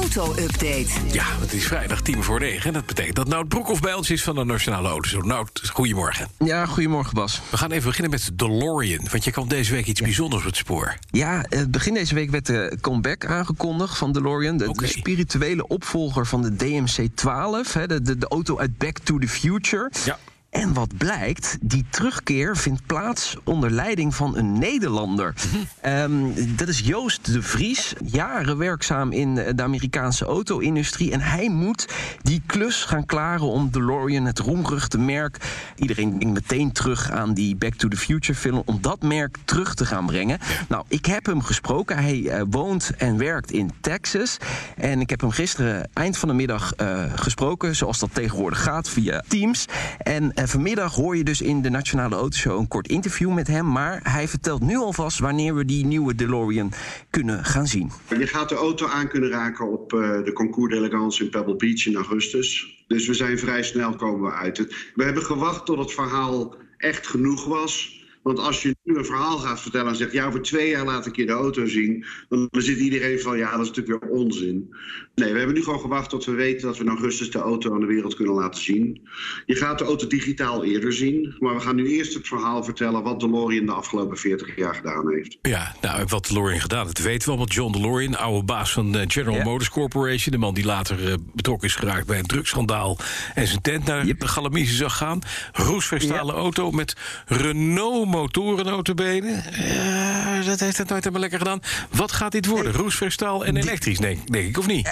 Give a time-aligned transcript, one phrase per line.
[0.00, 0.88] Auto-update.
[1.12, 2.72] Ja, het is vrijdag tien voor negen.
[2.72, 5.24] Dat betekent dat Nout Broekhoff bij ons is van de Nationale Autoshow.
[5.24, 6.28] Nout, goedemorgen.
[6.38, 7.40] Ja, goedemorgen Bas.
[7.50, 9.06] We gaan even beginnen met de DeLorean.
[9.10, 10.96] Want je kwam deze week iets bijzonders op het spoor.
[11.10, 14.56] Ja, eh, begin deze week werd de comeback aangekondigd van DeLorean.
[14.56, 17.72] De, spirituele opvolger van de DMC-12.
[17.72, 19.90] hè, De, de, de auto uit Back to the Future.
[20.04, 20.18] Ja.
[20.50, 25.34] En wat blijkt, die terugkeer vindt plaats onder leiding van een Nederlander.
[25.80, 26.12] Ehm,
[26.56, 31.12] dat is Joost de Vries, jaren werkzaam in de Amerikaanse auto-industrie.
[31.12, 31.88] En hij moet
[32.22, 35.36] die klus gaan klaren om DeLorean, het roemruchte merk...
[35.76, 38.62] iedereen denkt meteen terug aan die Back to the Future film...
[38.64, 40.38] om dat merk terug te gaan brengen.
[40.68, 41.96] Nou, ik heb hem gesproken.
[41.96, 44.36] Hij eh, woont en werkt in Texas.
[44.76, 47.76] En ik heb hem gisteren eind van de middag eh, gesproken...
[47.76, 49.64] zoals dat tegenwoordig gaat, via Teams.
[49.98, 53.72] En eh, vanmiddag hoor je dus in de Nationale Autoshow een kort interview met hem.
[53.72, 56.72] Maar hij vertelt nu alvast wanneer we die nieuwe DeLorean
[57.10, 57.90] kunnen gaan zien.
[58.18, 61.86] Je gaat de auto aan kunnen raken op eh, de Concours d'Elegance in Pebble Beach
[61.86, 62.82] in augustus.
[62.86, 64.58] Dus we zijn vrij snel komen uit.
[64.94, 68.00] We hebben gewacht tot het verhaal echt genoeg was.
[68.22, 70.12] Want als je nu een verhaal gaat vertellen en zegt...
[70.12, 72.04] ja, over twee jaar laat ik je de auto zien...
[72.28, 74.74] dan zit iedereen van, ja, dat is natuurlijk weer onzin.
[75.14, 76.66] Nee, we hebben nu gewoon gewacht tot we weten...
[76.66, 79.08] dat we in augustus de auto aan de wereld kunnen laten zien.
[79.46, 81.34] Je gaat de auto digitaal eerder zien.
[81.38, 83.02] Maar we gaan nu eerst het verhaal vertellen...
[83.02, 85.38] wat DeLorean de afgelopen 40 jaar gedaan heeft.
[85.42, 87.48] Ja, nou, wat DeLorean gedaan, dat weten we allemaal.
[87.48, 89.44] John DeLorean, oude baas van eh, General Ja.
[89.44, 90.32] Motors Corporation.
[90.32, 92.98] De man die later eh, betrokken is geraakt bij een drugsschandaal...
[93.34, 94.20] en zijn tent naar Yep.
[94.20, 95.20] de Galamiezen zag gaan.
[95.52, 99.42] Roesverstalen auto met Renault motoren notabene.
[99.74, 101.60] Ja, dat heeft het nooit helemaal lekker gedaan.
[101.90, 102.72] Wat gaat dit worden?
[102.72, 104.90] Roesverstaal en elektrisch, denk, denk ik, of niet?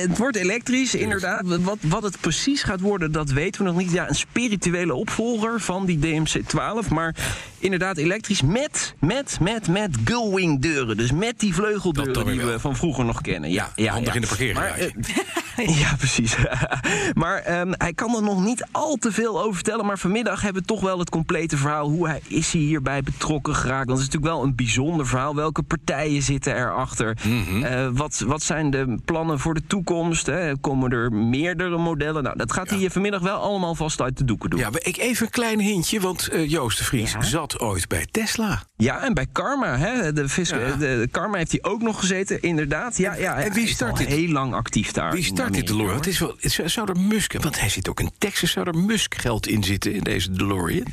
[0.00, 1.42] Het wordt elektrisch, inderdaad.
[1.44, 3.90] Wat, wat het precies gaat worden, dat weten we nog niet.
[3.90, 6.88] Ja, een spirituele opvolger van die DMC-12.
[6.88, 7.14] Maar
[7.58, 10.96] inderdaad elektrisch met, met, met, met gullwing deuren.
[10.96, 12.52] Dus met die vleugeldeuren die wel.
[12.52, 13.50] we van vroeger nog kennen.
[13.50, 14.14] Ja, ja, handig ja.
[14.14, 14.92] in de parkeergarage.
[15.56, 16.36] Ja, precies.
[17.22, 19.86] maar ehm, hij kan er nog niet al te veel over vertellen.
[19.86, 21.88] Maar vanmiddag hebben we toch wel het complete verhaal.
[21.88, 23.88] Hoe hij, is hij hierbij betrokken geraakt?
[23.88, 25.34] Dat is natuurlijk wel een bijzonder verhaal.
[25.34, 27.16] Welke partijen zitten erachter?
[27.22, 27.62] Mhm.
[27.62, 30.26] Eh, wat, wat zijn de plannen voor de toekomst?
[30.26, 30.56] Hè?
[30.58, 32.22] Komen er meerdere modellen?
[32.22, 34.58] Nou, dat gaat hij hier vanmiddag wel allemaal vast uit de doeken doen.
[34.60, 37.22] Ja, maar ik even een klein hintje, want eh, Joost de Vries Ja?
[37.22, 38.62] zat ooit bij Tesla.
[38.76, 40.12] Ja, en bij Karma, hè?
[40.12, 40.56] De, vis, Ja.
[40.58, 42.96] de, de Karma heeft hij ook nog gezeten, inderdaad.
[42.96, 45.10] Ja, ja, en wie is start al heel lang actief daar.
[45.10, 45.96] Wie in start DeLorean?
[45.96, 48.66] Het is wel, het zou- zou er Musk, want hij zit ook in Texas, zou
[48.66, 50.84] er Musk geld in zitten in deze DeLorean?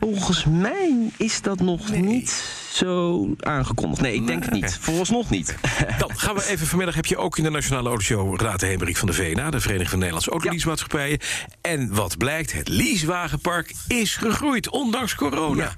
[0.00, 4.00] Volgens mij is dat nog niet zo aangekondigd.
[4.02, 4.78] Nee, ik denk het niet.
[4.80, 5.54] Vooralsnog niet.
[5.98, 6.94] Dan gaan we even vanmiddag.
[6.94, 9.98] Heb je ook in de Nationale Autoshow Raad Hemerik van de VNA, de Vereniging van
[9.98, 11.18] Nederlandse Autoleasemaatschappijen.
[11.60, 15.62] En wat blijkt, het leasewagenpark is gegroeid, ondanks corona.
[15.62, 15.76] Ja.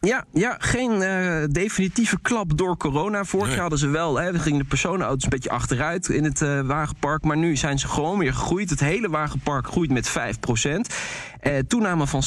[0.00, 3.24] Ja, ja geen eh, definitieve klap door corona.
[3.24, 3.52] Vorig Nee.
[3.54, 7.24] jaar hadden ze wel, hè, gingen de personenauto's een beetje achteruit in het eh, wagenpark.
[7.24, 8.70] Maar nu zijn ze gewoon weer gegroeid.
[8.70, 10.38] Het hele wagenpark groeit met 5
[11.40, 12.22] Eh, toename van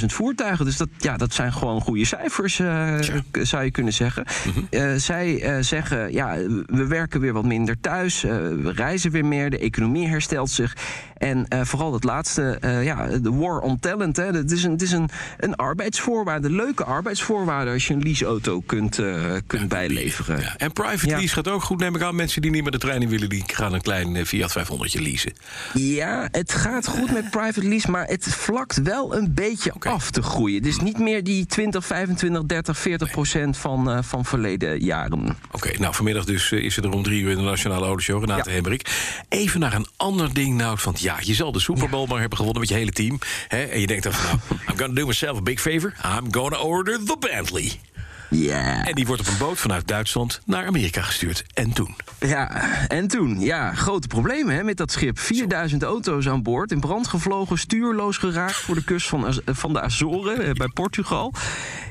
[0.00, 0.64] 60.000 voertuigen.
[0.64, 2.94] Dus dat, ja, dat zijn gewoon goede cijfers, eh,
[3.42, 4.24] zou je kunnen zeggen.
[4.70, 6.36] Eh, zij eh, zeggen, ja,
[6.66, 8.22] we werken weer wat minder thuis.
[8.22, 9.50] we reizen weer meer.
[9.50, 10.76] De economie herstelt zich.
[11.16, 14.16] En vooral het laatste, ja, de war on talent.
[14.16, 14.24] Hè.
[14.24, 15.08] Het is, een, het is een,
[15.38, 17.70] een arbeidsvoorwaarde, leuke arbeidsvoorwaarde...
[17.70, 19.00] als je een leaseauto kunt,
[19.46, 20.40] kunt bijleveren.
[20.40, 21.16] Ja, en private Ja.
[21.16, 22.14] lease gaat ook goed, neem ik aan.
[22.14, 25.32] Mensen die niet meer de trein in willen, die gaan een klein Fiat 500 leasen.
[25.74, 30.22] Ja, het gaat goed met private lease, maar het vlakt wel een beetje af te
[30.22, 30.56] groeien.
[30.56, 35.36] Het is niet meer die 20, 25, 30, 40 procent van, eh, van verleden jaren.
[35.50, 38.20] Oké, nou vanmiddag dus eh, is het er om drie uur in de Nationale Autoshow.
[38.20, 38.54] Renate Ja.
[38.54, 38.90] Hemmerik.
[39.28, 40.78] Even naar een ander ding nou.
[40.84, 43.18] Want ja, je zal de Super Bowl maar hebben gewonnen met je hele team.
[43.48, 43.62] Hè?
[43.62, 45.94] En je denkt dan van nou, I'm gonna do myself a big favor.
[46.18, 47.80] I'm gonna order the Bentley.
[48.30, 48.84] Ja.
[48.84, 51.44] En die wordt op een boot vanuit Duitsland naar Amerika gestuurd.
[51.54, 51.96] En toen?
[52.20, 52.50] Ja,
[52.88, 55.18] en toen, ja, grote problemen hè, met dat schip.
[55.18, 59.80] 4000 auto's aan boord, in brand gevlogen, stuurloos geraakt voor de kust van, van de
[59.80, 61.32] Azoren eh, bij Portugal.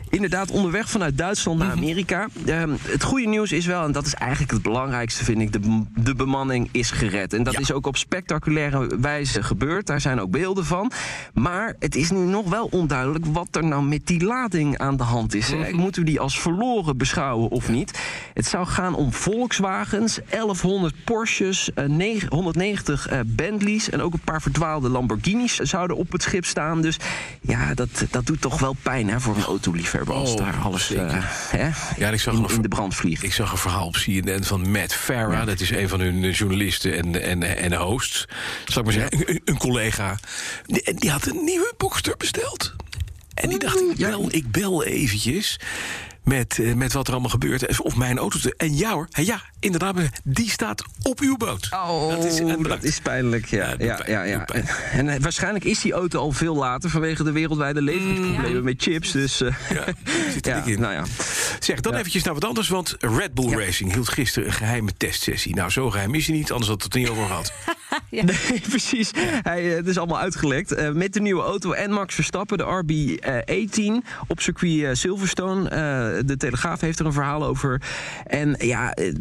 [0.09, 2.27] Inderdaad, onderweg vanuit Duitsland naar Amerika.
[2.45, 5.83] Ehm, het goede nieuws is wel, en dat is eigenlijk het belangrijkste, vind ik, de,
[5.95, 7.33] de bemanning is gered.
[7.33, 7.59] En dat Ja.
[7.59, 9.87] is ook op spectaculaire wijze gebeurd.
[9.87, 10.91] Daar zijn ook beelden van.
[11.33, 15.03] Maar het is nu nog wel onduidelijk wat er nou met die lading aan de
[15.03, 15.51] hand is.
[15.51, 15.71] hè.
[15.71, 17.99] Moeten we die als verloren beschouwen of niet?
[18.33, 24.19] Het zou gaan om Volkswagens, 1100 Porsches, eh, negen- 190 eh, Bentleys en ook een
[24.19, 26.81] paar verdwaalde Lamborghinis zouden op het schip staan.
[26.81, 26.97] Dus
[27.41, 29.95] ja, dat, dat doet toch wel pijn hè, voor een autoliefhebber.
[30.07, 31.05] Oh, daar alles eh,
[31.49, 33.23] hè, Ja, ik zag in, een- in de brand vliegt.
[33.23, 35.45] Ik zag een verhaal op CNN van Matt Farah.
[35.45, 38.25] Dat is een van hun eh, journalisten en, en, en hosts.
[38.65, 40.17] Zal ik maar zeggen, een, een collega.
[40.65, 42.75] Die, en die had een nieuwe Boxster besteld.
[43.33, 45.59] En die dacht, ik bel, ik bel eventjes
[46.27, 47.79] met, eh, met wat er allemaal gebeurt.
[47.81, 48.39] Of mijn auto...
[48.39, 51.67] te- En ja hoor, ja, inderdaad, die staat op uw boot.
[51.71, 53.45] Oh, dat is, dat is pijnlijk.
[53.45, 54.45] Ja, Ja, ja.
[54.91, 59.11] En eh, waarschijnlijk is die auto al veel later vanwege de wereldwijde leveringsproblemen met chips.
[59.11, 59.83] Dus eh, Ja,
[60.33, 60.79] zit er in.
[60.79, 61.03] nou ja.
[61.59, 65.55] Zeg, dan eventjes naar wat anders, want Red Bull Racing hield gisteren een geheime testsessie.
[65.55, 67.53] Nou, zo geheim is hij niet, anders had het er niet over gehad.
[68.49, 69.11] Nee, precies.
[69.41, 70.71] Hij, eh, het is allemaal uitgelekt.
[70.71, 75.69] Eh, met de nieuwe auto en Max Verstappen, de RB18 op circuit eh, Silverstone.
[76.25, 77.81] De Telegraaf heeft er een verhaal over.
[78.25, 79.13] En ja, er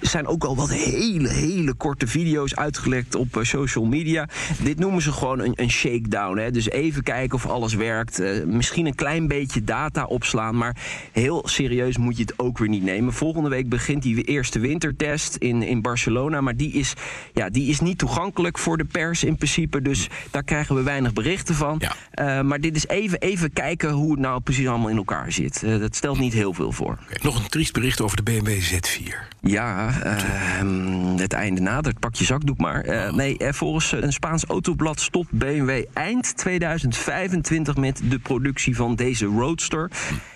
[0.00, 4.28] zijn ook al wat hele, hele korte video's uitgelekt op social media.
[4.62, 6.38] Dit noemen ze gewoon een, een shakedown.
[6.38, 6.50] Hè?
[6.50, 8.44] Dus even kijken of alles werkt.
[8.46, 10.76] Misschien een klein beetje data opslaan, maar
[11.12, 13.12] heel serieus moet je het ook weer niet nemen.
[13.12, 16.40] Volgende week begint die eerste wintertest in, in Barcelona.
[16.40, 16.94] Maar die is,
[17.32, 19.82] ja, die is niet toegankelijk voor de pers in principe.
[19.82, 21.76] Dus daar krijgen we weinig berichten van.
[21.78, 21.94] Ja.
[22.10, 25.62] Eh, maar dit is even, even kijken hoe het nou precies allemaal in elkaar zit.
[25.62, 26.98] Eh, dat stelt niet heel veel voor.
[27.22, 29.28] Nog een triest bericht over de BMW Z4.
[29.40, 31.98] Ja, ehm, het einde nadert.
[31.98, 32.80] Pak je zakdoek maar.
[32.80, 38.94] Eh, nee, eh, volgens een Spaans autoblad stopt BMW eind 2025 met de productie van
[38.94, 39.90] deze Roadster.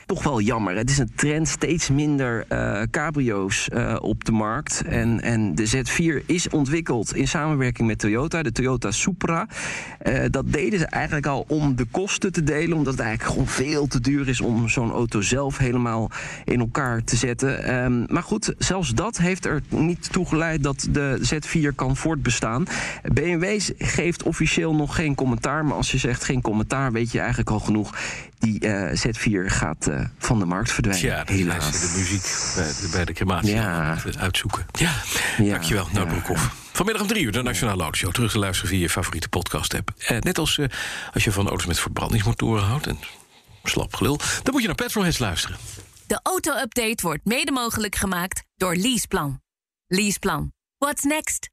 [0.06, 0.76] Toch wel jammer.
[0.76, 4.82] Het is een trend, steeds minder eh, cabrio's eh, op de markt.
[4.86, 9.46] En, en de Z4 is ontwikkeld in samenwerking met Toyota, de Toyota Supra.
[9.98, 13.48] Eh, dat deden ze eigenlijk al om de kosten te delen, omdat het eigenlijk gewoon
[13.48, 16.10] veel te duur is om zo'n auto zelf helemaal
[16.44, 17.64] in elkaar te zetten.
[17.64, 22.64] Ehm, maar goed, zelfs dat heeft er niet toe geleid dat de Z4 kan voortbestaan.
[23.12, 27.50] BMW geeft officieel nog geen commentaar, maar als je zegt geen commentaar, weet je eigenlijk
[27.50, 27.94] al genoeg.
[28.38, 31.08] Die eh, Z4 gaat eh, van de markt verdwijnen.
[31.10, 31.70] Ja, helaas.
[31.80, 33.96] de muziek bij de, bij de crematie Ja.
[34.04, 34.66] het uitzoeken.
[34.72, 34.92] Ja,
[35.38, 35.88] Ja, dankjewel.
[35.92, 36.12] Nou, ja.
[36.12, 36.54] Broekhoff.
[36.72, 38.12] Vanmiddag om drie uur de Nationale Autoshow.
[38.12, 39.90] Terug te luisteren via je favoriete podcast-app.
[39.98, 40.66] Eh, net als eh,
[41.12, 42.86] als je van auto's met verbrandingsmotoren houdt...
[42.86, 42.98] en
[43.64, 45.56] slap gelul, dan moet je naar Petrolheads luisteren.
[46.06, 49.40] De auto-update wordt mede mogelijk gemaakt door Leaseplan.
[49.86, 50.52] Leaseplan.
[50.78, 51.52] What's next?